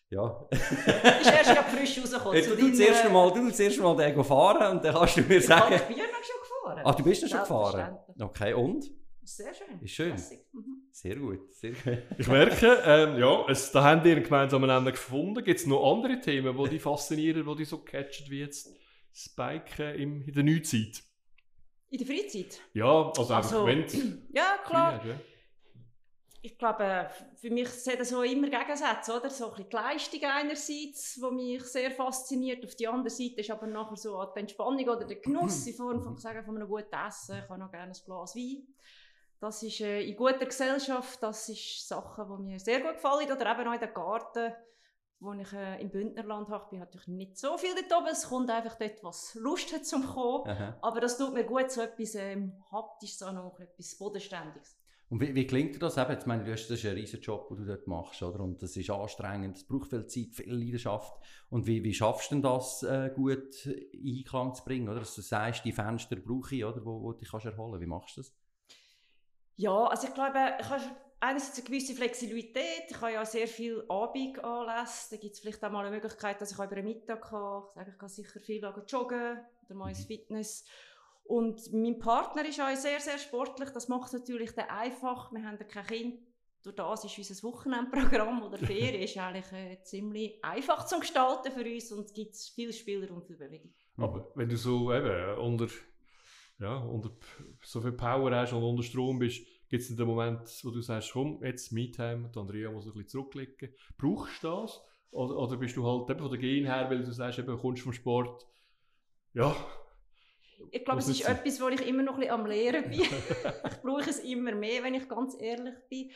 [0.09, 0.47] ja.
[0.51, 2.43] ist erst gerade frisch rausgekommen.
[2.43, 5.21] du, du, das erste Mal, du das erste Mal den fahren und dann kannst du
[5.21, 5.75] mir sagen...
[5.75, 6.81] Ich bin ja noch schon gefahren.
[6.85, 7.97] Ah, du bist noch schon gefahren?
[8.19, 8.85] Okay, und?
[9.23, 9.79] Sehr schön.
[9.81, 10.15] Ist schön.
[10.53, 10.83] Mhm.
[10.91, 11.53] Sehr gut.
[11.55, 11.97] Sehr gut.
[12.19, 15.43] Ich merke, ähm, ja, es, da haben ihr einen gemeinsamen Nenner gefunden.
[15.43, 18.71] Gibt es noch andere Themen, die dich faszinieren, die dich so catchen, wie jetzt
[19.11, 21.01] das Biken im, in der Neuzeit?
[21.89, 22.61] In der Freizeit?
[22.73, 24.97] Ja, also einfach, Also, wenn du Ja, klar.
[24.97, 25.15] Hast, ja.
[26.45, 29.31] Ich glaube, für mich sind das so immer Gegensätze, oder?
[29.31, 32.63] So ein bisschen die Leistung einerseits, die mich sehr fasziniert.
[32.63, 36.03] Auf die andere Seite ist aber nachher so die Entspannung oder der Genuss in Form
[36.03, 37.39] von, sagen, von einem guten Essen.
[37.39, 38.67] Ich habe noch gerne ein Glas Wein.
[39.39, 43.31] Das ist äh, in guter Gesellschaft, das ist Sachen, die mir sehr gut gefallen.
[43.31, 44.53] Oder eben auch in den Garten,
[45.19, 46.65] wo ich äh, im Bündnerland habe.
[46.65, 48.11] Ich bin natürlich nicht so viel dort oben.
[48.11, 50.47] Es kommt einfach dort, was Lust hat zum Kommen.
[50.47, 50.77] Aha.
[50.83, 54.77] Aber das tut mir gut, so etwas ähm, haptisches, auch noch etwas Bodenständiges.
[55.15, 56.11] Und wie, wie klingt dir das eben?
[56.19, 58.41] Ich meine, du hast, das ist ein riesen Job, den du dort machst, oder?
[58.41, 61.13] Und das ist anstrengend, es braucht viel Zeit, viel Leidenschaft.
[61.49, 64.99] Und wie, wie schaffst du denn das, äh, gut in Einklang zu bringen, oder?
[64.99, 66.83] Dass du sagst, die Fenster brauche ich, oder?
[66.83, 68.33] Wo, wo du dich kannst erholen Wie machst du das?
[69.55, 70.83] Ja, also ich glaube, ich habe
[71.21, 72.83] einerseits eine gewisse Flexibilität.
[72.89, 75.11] Ich habe ja sehr viel Abendanlässe.
[75.11, 77.63] Da gibt es vielleicht auch mal eine Möglichkeit, dass ich auch über den Mittag kann.
[77.69, 80.07] Ich sage, ich kann sicher viel joggen oder mal ins Mhm.
[80.07, 80.65] Fitness.
[81.25, 83.69] Und mein Partner ist auch sehr, sehr sportlich.
[83.71, 85.31] Das macht es natürlich dann einfach.
[85.31, 86.19] Wir haben kein Kind.
[86.61, 91.63] Durch das ist unser Wochenendprogramm oder Ferien ist eigentlich äh, ziemlich einfach zu gestalten für
[91.63, 93.71] uns und es gibt viel Spielraum für Bewegung.
[93.97, 95.67] Aber wenn du so eben unter,
[96.59, 97.11] ja, unter
[97.61, 101.11] so viel Power hast und unter Strom bist, gibt es den Moment, wo du sagst,
[101.13, 103.73] komm, jetzt Me-Time, Andrea muss ein bisschen zurücklegen.
[103.97, 104.81] Brauchst du das?
[105.11, 107.83] Oder, oder bist du halt eben von der Gen her, weil du sagst, eben, kommst
[107.83, 108.45] vom Sport,
[109.33, 109.55] ja,
[110.71, 111.29] Ich glaube, es ist so?
[111.31, 113.01] etwas, wo ich immer noch ein bisschen am Lehren bin.
[113.01, 116.11] ich brauche es immer mehr, wenn ich ganz ehrlich bin.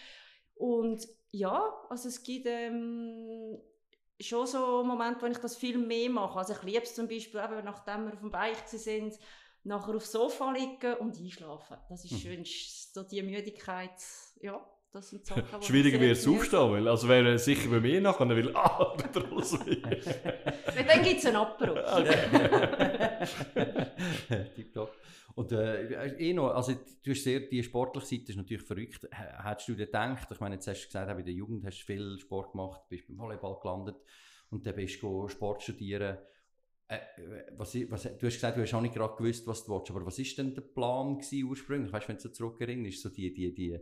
[0.55, 3.57] Und ja, also es gibt ähm,
[4.19, 6.39] schon so Momente, wo ich das viel mehr mache.
[6.39, 9.17] Also ich liebe es zum Beispiel, eben, nachdem wir auf dem Bike sind,
[9.63, 11.77] nachher aufs Sofa liegen und einschlafen.
[11.89, 12.17] Das ist Mhm.
[12.17, 13.91] schön, so die Müdigkeit,
[14.41, 14.59] ja,
[14.91, 18.01] das sind Sachen, die ich schwieriger wird es aufstehen, weil, also wäre sicher bei mir
[18.01, 19.31] nachher, weil, ah, der.
[19.31, 20.38] Weil
[20.87, 21.75] Dann gibt es einen Apero.
[24.55, 24.95] Tipptopp.
[25.35, 29.07] Und äh, eh noch, also du hast sehr, die sportliche Seite ist natürlich verrückt.
[29.11, 31.85] Hättest du dir gedacht, ich meine, jetzt hast du gesagt, in der Jugend hast du
[31.85, 33.95] viel Sport gemacht, bist beim Volleyball gelandet
[34.49, 36.17] und dann bist du Sport studieren.
[36.87, 36.99] Äh,
[37.55, 40.05] was, was, du hast gesagt, du hast auch nicht gerade gewusst, was du willst, aber
[40.05, 41.93] was ist denn der Plan ursprünglich?
[41.93, 43.79] Weißt du, wenn du so zurückerinnerst, so die, die, die,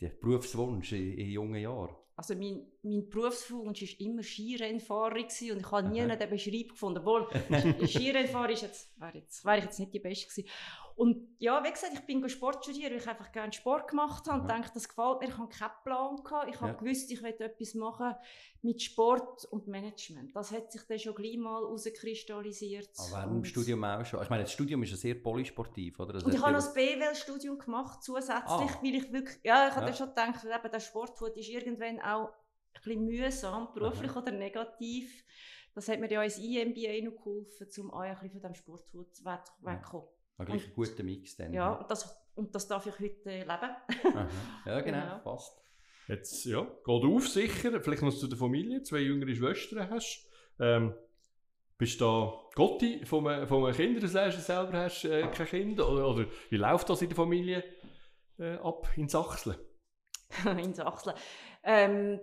[0.00, 1.94] der Berufswunsch in, in jungen Jahren?
[2.16, 6.98] Also mein, mein Berufswunsch war immer Skirennfahrer gewesen und ich habe nie den Beschreib gefunden.
[6.98, 7.28] Obwohl,
[7.86, 10.48] Skirennfahrer ist jetzt, wäre jetzt, wäre ich jetzt nicht die Beste gewesen.
[10.98, 14.42] Und ja, wie gesagt, ich bin Sport studieren, weil ich einfach gerne Sport gemacht habe
[14.42, 14.58] und Aha.
[14.58, 15.28] dachte, das gefällt mir.
[15.28, 16.48] Ich habe keinen Plan gehabt.
[16.52, 16.76] Ich habe Ja.
[16.76, 18.14] gewusst, ich will etwas machen
[18.62, 20.34] mit Sport und Management.
[20.34, 22.90] Das hat sich dann schon gleich mal herauskristallisiert.
[22.98, 24.20] Aber während dem Studium auch schon.
[24.22, 26.14] Ich meine, das Studium ist ja sehr polysportiv, oder?
[26.14, 28.78] Das und ich habe ja- noch das BWL-Studium gemacht, zusätzlich, Ah.
[28.82, 29.92] weil ich wirklich, ja, ich habe Ja.
[29.92, 32.34] dann schon gedacht, eben, der Sportfood ist irgendwann auch ein
[32.82, 35.24] bisschen mühsam, beruflich oder negativ.
[35.74, 39.40] Das hat mir ja ins IMBA noch geholfen, um auch ein bisschen von diesem weg-
[39.62, 40.08] wegzukommen.
[40.38, 41.52] War gleich ein guter Mix dann.
[41.52, 43.48] Ja, und das, und das darf ich heute äh, leben.
[43.50, 44.28] Aha.
[44.64, 45.18] Ja, genau, Genau.
[45.18, 45.60] passt.
[46.06, 47.80] Jetzt, ja, geht auf sicher.
[47.82, 50.26] Vielleicht noch zu der Familie, zwei jüngere Schwestern hast.
[50.58, 50.94] Ähm,
[51.76, 55.28] bist du da Gotti von einem, von einem Kind, du sagst, du selber hast äh,
[55.28, 55.80] kein Kind?
[55.80, 57.62] Oder, oder wie läuft das in der Familie
[58.38, 59.54] äh, ab in Sachsen?
[60.58, 61.12] in Sachsen.
[61.62, 62.20] Ähm,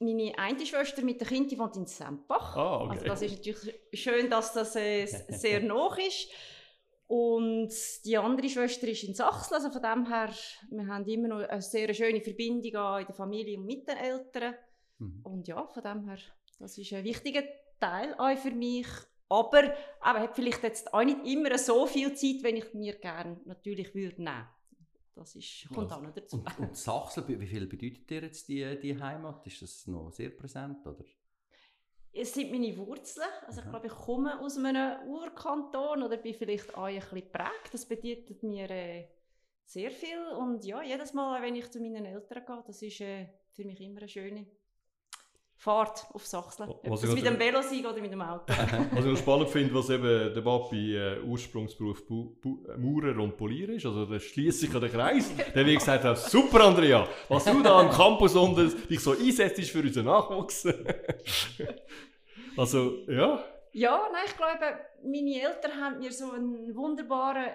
[0.00, 2.56] meine eine Schwester mit dem Kind, die wohnt in Sempach.
[2.56, 2.90] Ah, okay.
[2.92, 6.30] Also das ist natürlich schön, dass das äh, sehr nah ist.
[7.10, 7.72] Und
[8.04, 10.32] die andere Schwester ist in Sachsen, also von dem her,
[10.70, 14.54] wir haben immer noch eine sehr schöne Verbindung in der Familie und mit den Eltern.
[14.98, 15.20] Mhm.
[15.24, 16.18] Und ja, von dem her,
[16.60, 17.42] das ist ein wichtiger
[17.80, 18.86] Teil auch für mich.
[19.28, 23.40] Aber eben, hat vielleicht jetzt auch nicht immer so viel Zeit, wenn ich mir gerne
[23.44, 24.46] natürlich würde nehmen.
[25.16, 26.36] Das ist, kommt auch noch dazu.
[26.36, 29.44] Und, und Sachsen, wie viel bedeutet dir jetzt die, die Heimat?
[29.48, 30.86] Ist das noch sehr präsent?
[30.86, 31.04] Oder?
[32.12, 33.28] Es sind meine Wurzeln.
[33.46, 33.70] Also ich Aha.
[33.70, 37.70] glaube, ich komme aus einem Urkanton oder bin vielleicht auch ein bisschen geprägt.
[37.72, 39.08] Das bedeutet mir äh,
[39.64, 40.20] sehr viel.
[40.38, 43.80] Und ja, jedes Mal, wenn ich zu meinen Eltern gehe, das ist äh, für mich
[43.80, 44.46] immer eine schöne
[45.60, 46.68] Fahrt auf Sachsen.
[46.68, 48.46] Was Ob ich das mit dem Velo sein oder mit dem Auto.
[48.92, 53.22] Was ich noch spannend finde, was eben der Papi äh, Ursprungsberuf Bu Bu äh, Maurer
[53.22, 55.30] und Polier ist, also da schließt sich an den Kreis.
[55.54, 59.60] Der wie gesagt hat, super Andrea, was du da am Campus unten dich so einsetzt
[59.68, 60.66] für unseren Nachwuchs.
[62.56, 67.48] also, ja, Ja, nein, ich glaube, meine Eltern haben mir so einen wunderbaren,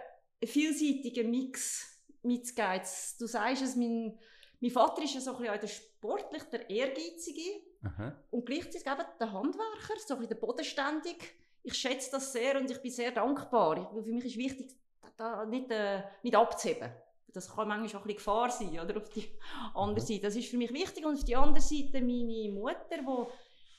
[0.44, 2.82] vielseitigen Mix mitgegeben.
[3.20, 4.16] Du sagst es, mein,
[4.62, 7.42] mein Vater ist ja so ein bisschen auch der sportlich, der Ehrgeizige
[7.86, 8.14] Aha.
[8.32, 11.36] und gleichzeitig eben der Handwerker, so ein der Bodenständig.
[11.64, 13.78] Ich schätze das sehr und ich bin sehr dankbar.
[13.78, 14.76] Ich, für mich ist wichtig,
[15.18, 16.92] da, nicht, äh, nicht abzuheben.
[17.28, 18.98] Das kann manchmal auch ein bisschen Gefahr sein, oder?
[18.98, 19.30] Auf die
[19.74, 20.08] andere Mhm.
[20.08, 20.22] Seite.
[20.22, 21.06] Das ist für mich wichtig.
[21.06, 23.26] Und auf die andere Seite meine Mutter, die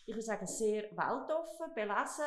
[0.08, 2.24] ich würde sagen, sehr weltoffen, belesen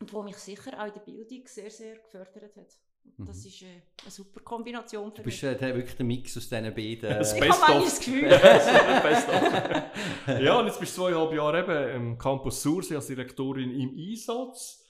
[0.00, 2.76] und die mich sicher auch in der Bildung sehr, sehr gefördert hat.
[3.18, 3.46] Das Mhm.
[3.48, 3.66] ist äh,
[4.02, 5.52] eine super Kombination für Du bist mich.
[5.52, 7.00] äh, der- wirklich der Mix aus diesen beiden.
[7.10, 8.28] Das Ich habe das Gefühl,
[10.44, 14.80] ja, und jetzt bist du zweieinhalb Jahre eben im Campus Sursee als Direktorin im Einsatz.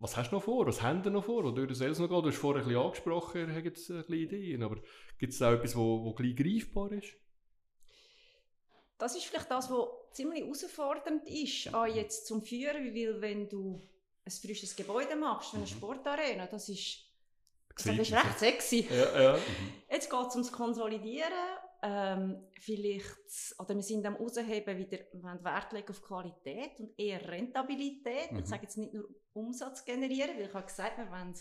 [0.00, 0.66] Was hast du noch vor?
[0.66, 1.44] Was haben wir noch vor?
[1.44, 2.22] Wo würde es noch gehen?
[2.22, 4.76] Du hast vorher ein bisschen angesprochen, ihr habt jetzt ein bisschen Ideen, aber
[5.18, 7.08] gibt es auch etwas, wo, wo gleich greifbar ist?
[9.00, 13.80] das ist vielleicht das, was ziemlich herausfordernd ist, auch jetzt zum Führen, weil wenn du
[14.24, 15.68] ein frisches Gebäude machst, eine Mhm.
[15.68, 17.04] Sportarena, das ist,
[17.78, 18.88] Exciting, das ist recht sexy.
[18.90, 19.38] Ja, ja.
[19.90, 21.32] Jetzt geht es ums Konsolidieren.
[21.80, 24.98] Ähm, vielleicht, oder wir sind am Rausheben wieder,
[25.44, 28.32] Wert legen auf Qualität und eher Rentabilität.
[28.32, 28.40] Mhm.
[28.40, 31.34] Ich sage jetzt nicht nur Umsatz generieren, weil ich habe gesagt, wir wollen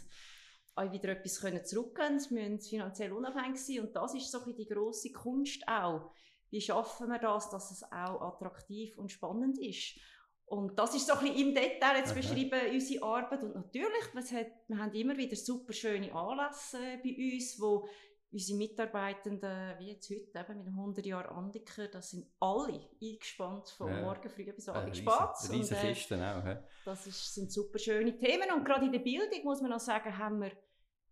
[0.76, 3.80] auch wieder etwas können zurückgeben Sie müssen finanziell unabhängig sein.
[3.80, 6.12] Und das ist so ein die grosse Kunst auch.
[6.52, 10.00] Wie schaffen wir das, dass es auch attraktiv und spannend ist?
[10.48, 13.44] Und das ist so ein bisschen im Detail jetzt beschrieben, unsere Arbeit.
[13.44, 17.86] Und natürlich, hat, wir haben immer wieder super schöne Anlässe bei uns, wo
[18.32, 23.70] unsere Mitarbeitenden, wie jetzt heute eben mit dem 100 Jahren Andiker, das sind alle eingespannt
[23.70, 24.02] von ja.
[24.02, 25.52] morgen früh bis abend spät.
[25.52, 26.44] Riesen äh, Kisten auch.
[26.46, 26.56] He?
[26.86, 28.50] Das ist, sind super schöne Themen.
[28.56, 30.52] Und gerade in der Bildung, muss man auch sagen, haben wir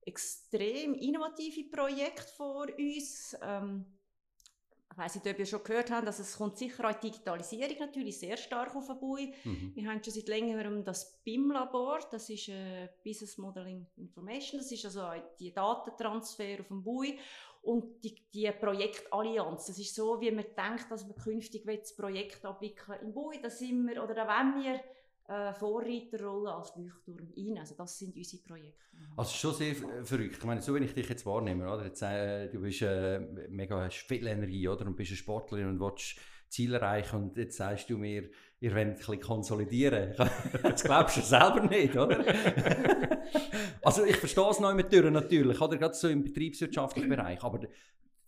[0.06, 3.36] extrem innovative Projekte vor uns.
[3.42, 3.95] Ähm,
[4.96, 7.80] ich weiss nicht, ob ihr schon gehört habt, dass es kommt sicher auch die Digitalisierung
[7.80, 9.34] natürlich sehr stark auf den Bui.
[9.44, 9.74] Mhm.
[9.76, 14.86] Wir haben schon seit längerem das BIM-Labor, das ist äh, Business Modeling Information, das ist
[14.86, 17.20] also die Datentransfer auf dem Bui
[17.64, 19.66] und die, die Projektallianz.
[19.66, 23.50] Das ist so, wie man denkt, dass man künftig das Projekt abwickeln im Bui, da
[23.50, 24.80] sind wir, oder auch wenn wir
[25.28, 27.58] äh, Vorreiterrolle als Leuchtturm ein.
[27.58, 28.86] Also das sind unsere Projekte.
[29.18, 30.38] Also schon sehr verrückt.
[30.38, 31.86] Ich meine, so wenn ich dich jetzt wahrnehme, oder?
[31.86, 34.86] Jetzt, äh, du bist äh, mega hast viel Energie, oder?
[34.86, 36.18] Und bist eine Sportlerin und willst
[36.50, 40.14] Ziele erreichen und jetzt sagst du mir, ihr wollt ein bisschen konsolidieren.
[40.64, 42.24] das glaubst du selber nicht, oder?
[43.82, 45.78] also ich verstehe es noch mit Türen natürlich, oder?
[45.78, 47.62] Gerade so im betriebswirtschaftlichen Bereich, aber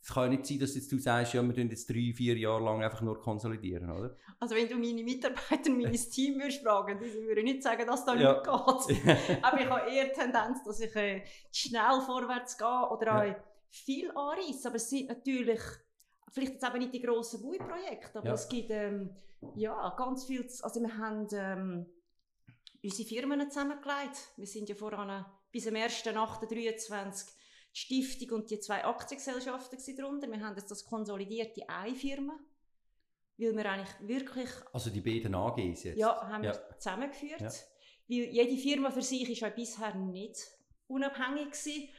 [0.08, 2.38] es kann ja nicht sein, dass jetzt du sagst, ja, wir tun jetzt drei, vier
[2.38, 4.15] Jahre lang einfach nur konsolidieren, oder?
[4.39, 8.15] Also wenn du meine Mitarbeiter, mein Team würdest fragen, die würden nicht sagen, dass da
[8.15, 8.32] ja.
[8.32, 9.38] nicht geht.
[9.43, 13.36] Aber ich habe eher die Tendenz, dass ich äh, schnell vorwärts gehe oder auch ja.
[13.70, 14.70] viel anreiße.
[14.70, 15.60] Aber es sind natürlich,
[16.32, 18.34] vielleicht jetzt eben nicht die grossen BUI-Projekte, aber ja.
[18.34, 19.13] es gibt ähm,
[19.56, 21.86] ja, ganz viel, also wir haben ähm,
[22.82, 24.32] unsere Firmen zusammengelegt.
[24.38, 27.37] Wir sind ja voran bis am 1.8.23 die
[27.77, 30.27] Stiftung und die zwei Aktiengesellschaften darunter.
[30.27, 32.39] Wir haben jetzt das konsolidiert in eine Firma,
[33.37, 34.49] weil wir eigentlich wirklich...
[34.73, 35.99] Also die beiden AGs jetzt?
[35.99, 36.53] Ja, haben ja.
[36.53, 37.41] wir zusammengeführt.
[37.41, 37.49] Ja.
[37.49, 40.39] Weil jede Firma für sich ist ja bisher nicht
[40.87, 41.89] unabhängig gewesen.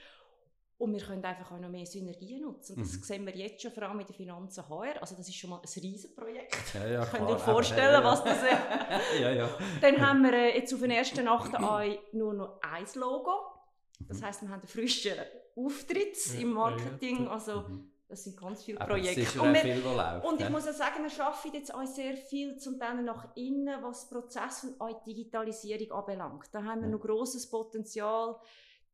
[0.78, 2.76] Und wir können einfach auch noch mehr Synergien nutzen.
[2.76, 3.02] Und das mhm.
[3.02, 5.00] sehen wir jetzt schon, vor allem mit den Finanzen HR.
[5.00, 6.56] Also das ist schon mal ein Riesenprojekt.
[6.74, 9.20] Ja, ja, Könnt ihr euch vorstellen, ja, was das ist?
[9.20, 9.48] ja, ja.
[9.80, 11.52] Dann haben wir äh, jetzt auf den ersten Nacht
[12.12, 13.58] nur noch ein Logo.
[14.00, 14.24] Das mhm.
[14.24, 15.12] heisst, wir haben einen frischen
[15.59, 17.25] Auftritt ja, im Marketing.
[17.25, 17.90] Ja, also, mhm.
[18.09, 19.40] das sind ganz viele Projekte.
[19.40, 22.57] und, wir, viel, läuft, und ich muss auch sagen, wir arbeiten jetzt auch sehr viel
[22.57, 26.49] zum Teil nach innen, was Prozess und auch Digitalisierung anbelangt.
[26.53, 28.37] Da haben wir noch großes Potenzial,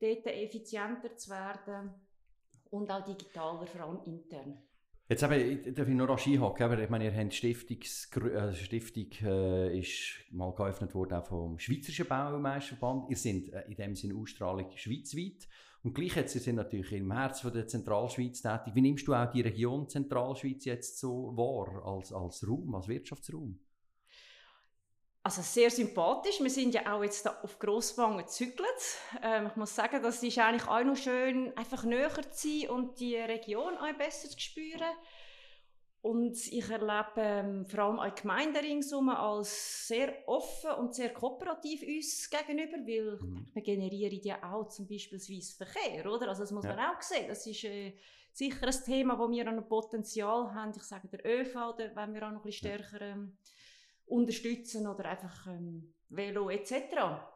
[0.00, 1.94] dort effizienter zu werden
[2.70, 4.58] und auch digitaler, vor allem intern.
[5.06, 9.10] Jetzt eben, darf ich noch rasch einhaken, aber ich meine, ihr habt Stiftungs äh, Stiftung
[9.22, 13.10] äh, ist mal geöffnet worden vom Schweizerischen Baumeisterverband.
[13.10, 15.46] Ihr seid äh, in dem Sinne Ausstrahlung schweizweit.
[15.84, 18.74] Und gleich jetzt, ihr seid natürlich im Herzen der Zentralschweiz tätig.
[18.74, 23.60] Wie nimmst du auch die Region Zentralschweiz jetzt so wahr, als, als Raum, als Wirtschaftsraum?
[25.22, 26.40] Also sehr sympathisch.
[26.40, 28.66] Wir sind ja auch jetzt da auf Grosswangen gezügelt.
[29.22, 32.98] Ähm, ich muss sagen, das ist eigentlich auch noch schön, einfach näher zu sein und
[32.98, 34.82] die Region auch besser zu spüren.
[36.04, 41.14] Und ich erlebe ähm, vor allem auch die Gemeinde ringsum als sehr offen und sehr
[41.14, 43.46] kooperativ uns gegenüber, weil mhm.
[43.54, 46.28] wir generieren ja auch zum Beispiel Verkehr, oder?
[46.28, 46.76] Also das muss ja.
[46.76, 47.26] man auch sehen.
[47.26, 47.94] Das ist äh,
[48.34, 50.72] sicher ein Thema, wo wir ein Potenzial haben.
[50.76, 53.38] Ich sage, der ÖV, da wollen wir auch noch ein bisschen stärker ähm,
[54.04, 56.74] unterstützen oder einfach ähm, Velo etc.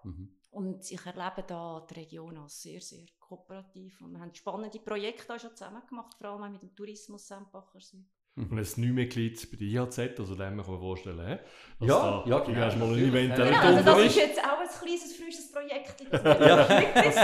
[0.04, 0.36] Mhm.
[0.50, 3.98] Und ich erlebe da die Region als sehr, sehr kooperativ.
[4.02, 7.26] Und wir haben spannende Projekte auch schon zusammen gemacht, vor allem auch mit dem Tourismus
[7.26, 8.04] Sempacher Süd.
[8.38, 11.86] Und ein Neumitglied bei der IHZ, also dem kann man vorstellen, he?
[11.86, 12.54] ja, da, ja, genau.
[12.54, 16.00] Du hast mal ein Event genau, also Das ist jetzt auch ein kleines, frisches Projekt.
[16.12, 16.56] ja.
[16.56, 17.14] Das,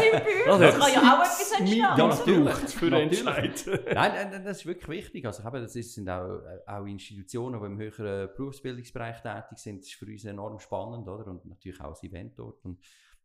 [0.61, 1.79] das kann ja auch etwas entstehen.
[1.79, 2.55] Ja, natürlich.
[2.55, 3.65] Für den Entscheid.
[3.95, 5.27] nein, nein, das ist wirklich wichtig.
[5.27, 9.83] Also, das sind auch, auch Institutionen, die im höheren Berufsbildungsbereich tätig sind.
[9.83, 11.29] Das ist für uns enorm spannend, oder?
[11.29, 12.65] Und natürlich auch das Event dort.
[12.65, 12.81] Und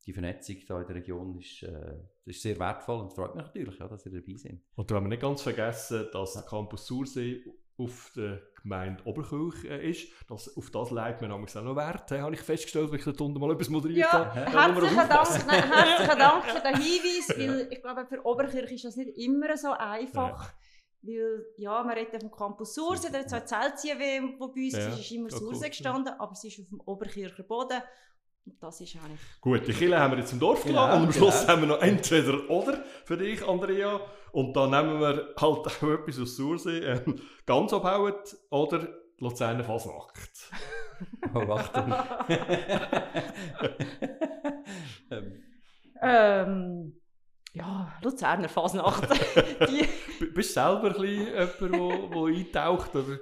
[0.06, 3.78] die Vernetzung hier in der Region ist, äh, ist sehr wertvoll und freut mich natürlich,
[3.80, 4.62] ja, dass Sie dabei sind.
[4.76, 7.44] Und da haben wir nicht ganz vergessen, dass der Campus Sursee
[7.80, 10.12] auf der Gemeinde Oberkirch äh, ist.
[10.28, 13.40] Das, auf das legt man auch noch Wert, habe ich festgestellt, weil ich da unten
[13.40, 14.52] mal etwas moderiert ja, habe.
[14.52, 18.96] Herzlichen Dank, nein, herzlichen Dank für den Hinweis, weil ich glaube, für Oberkirch ist das
[18.96, 20.44] nicht immer so einfach.
[20.44, 20.54] Ja.
[21.02, 25.00] Weil, ja, man redet vom Campus Sursee, da hat Zeltien, wo bei uns ja, ist,
[25.00, 25.70] ist immer Sursee cool.
[25.70, 27.82] gestanden, aber es ist auf dem Oberkircher Boden.
[28.60, 29.20] Das ist eigentlich...
[29.42, 31.52] Gut, die Kille haben wir jetzt im Dorf genau, gelassen und am Schluss genau.
[31.52, 34.00] haben wir noch entweder oder für dich, Andrea.
[34.32, 37.02] Und dann nehmen wir halt auch etwas aus Sursee, äh,
[37.46, 38.14] ganz abhauen
[38.50, 40.52] oder Luzerner Fasnacht.
[41.34, 41.94] oh, Achtung.
[45.12, 45.44] ähm.
[46.02, 47.02] ähm,
[47.54, 49.10] ja, Luzerner Fasnacht.
[50.34, 52.96] Bist du selber ein bisschen jemand, der eintaucht?
[52.96, 53.20] Oder?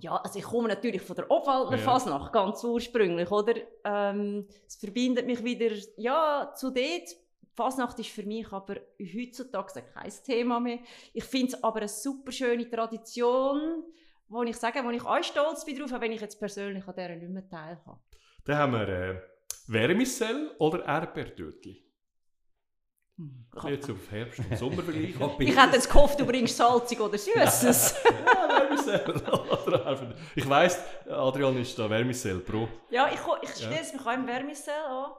[0.00, 1.82] Ja, also ich komme natürlich von der Obwaldner ja.
[1.82, 3.54] Fasnacht, ganz ursprünglich, oder?
[3.84, 7.08] Ähm, es verbindet mich wieder, ja, zu dort.
[7.54, 10.78] Fasnacht ist für mich aber heutzutage kein Thema mehr.
[11.12, 13.82] Ich finde es aber eine super schöne Tradition,
[14.28, 17.16] wo ich sage, wo ich auch stolz bin drauf, wenn ich jetzt persönlich an dieser
[17.16, 17.98] nicht mehr teilhabe.
[18.44, 19.20] Dann haben wir äh,
[19.66, 21.87] Wärmissell oder Erdbeertürtli.
[23.64, 25.20] Jetzt auf Herbst und Sommer vergleichen.
[25.40, 27.94] Ich hätte jetzt gehofft, du bringst salzig oder süßes.
[28.04, 28.14] ja.
[30.36, 30.78] Ich weiss,
[31.08, 32.68] Adrian ist da Wärmissell pro.
[32.90, 35.10] ja, ich, ich schließe mich auch im Wärmissell an.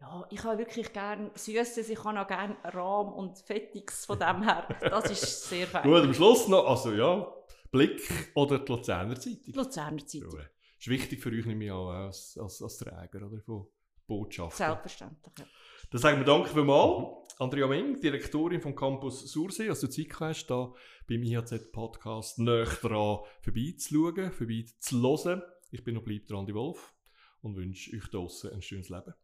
[0.00, 4.42] Ja, ich habe wirklich gerne Süßes, ich habe auch gerne Rahm und Fettiges von dem
[4.44, 4.68] her.
[4.80, 5.82] Das ist sehr fein.
[5.82, 7.26] Gut, am Schluss noch, also ja,
[7.72, 8.00] Blick
[8.34, 9.42] oder die Luzerner Zeitung.
[9.44, 10.38] Die Luzerner Zeitung.
[10.38, 10.44] Ja,
[10.78, 13.66] ist wichtig für euch, nehme ich an, als, als, als Träger oder, von
[14.06, 14.56] Botschaften.
[14.56, 15.46] Selbstverständlich, ja.
[15.90, 17.18] Dann sagen wir danke vielmals.
[17.38, 20.72] Andrea Meng, Direktorin vom Campus Sursee, dass du Zeit hast, da
[21.08, 25.42] beim IHZ-Podcast näher dran vorbeizuschauen, vorbeizuhören.
[25.70, 26.94] Ich bin noch bleib dran, die Wolf,
[27.42, 29.14] und wünsche euch draussen ein schönes Leben.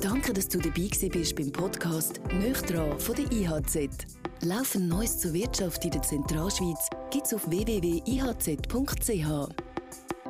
[0.00, 4.06] Danke, dass du dabei gewesen bist beim Podcast «Nöch dran» von der IHZ.
[4.42, 9.28] Laufend Neues zur Wirtschaft in der Zentralschweiz gibt's auf www.ihz.ch.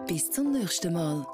[0.06, 1.33] Bis zum nächsten Mal.